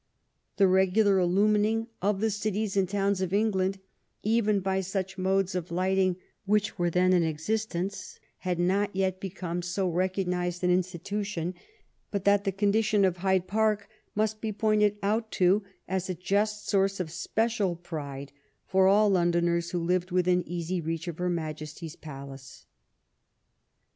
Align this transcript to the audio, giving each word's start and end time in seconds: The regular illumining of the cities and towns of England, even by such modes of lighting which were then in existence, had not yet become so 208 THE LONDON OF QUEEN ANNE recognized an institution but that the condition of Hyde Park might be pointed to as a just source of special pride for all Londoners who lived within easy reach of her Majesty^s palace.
The 0.57 0.67
regular 0.67 1.19
illumining 1.19 1.85
of 2.01 2.21
the 2.21 2.31
cities 2.31 2.75
and 2.75 2.89
towns 2.89 3.21
of 3.21 3.33
England, 3.35 3.77
even 4.23 4.59
by 4.59 4.81
such 4.81 5.19
modes 5.19 5.53
of 5.53 5.69
lighting 5.69 6.15
which 6.45 6.79
were 6.79 6.89
then 6.89 7.13
in 7.13 7.21
existence, 7.21 8.19
had 8.39 8.57
not 8.57 8.95
yet 8.95 9.19
become 9.19 9.61
so 9.61 9.85
208 9.85 9.91
THE 9.91 9.91
LONDON 9.91 9.93
OF 9.93 9.93
QUEEN 9.93 9.93
ANNE 10.33 10.39
recognized 10.47 10.63
an 10.63 10.71
institution 10.71 11.53
but 12.09 12.25
that 12.25 12.45
the 12.45 12.51
condition 12.51 13.05
of 13.05 13.17
Hyde 13.17 13.45
Park 13.47 13.87
might 14.15 14.41
be 14.41 14.51
pointed 14.51 14.99
to 15.29 15.61
as 15.87 16.09
a 16.09 16.15
just 16.15 16.67
source 16.67 16.99
of 16.99 17.11
special 17.11 17.75
pride 17.75 18.31
for 18.65 18.87
all 18.87 19.07
Londoners 19.07 19.69
who 19.69 19.77
lived 19.83 20.09
within 20.09 20.41
easy 20.47 20.81
reach 20.81 21.07
of 21.07 21.19
her 21.19 21.29
Majesty^s 21.29 22.01
palace. 22.01 22.65